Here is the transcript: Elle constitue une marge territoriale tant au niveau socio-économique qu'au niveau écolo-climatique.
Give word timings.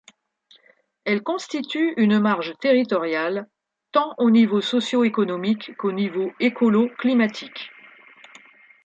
Elle 1.05 1.21
constitue 1.21 1.93
une 1.95 2.19
marge 2.19 2.55
territoriale 2.59 3.47
tant 3.91 4.15
au 4.17 4.31
niveau 4.31 4.59
socio-économique 4.59 5.77
qu'au 5.77 5.91
niveau 5.91 6.33
écolo-climatique. 6.39 7.69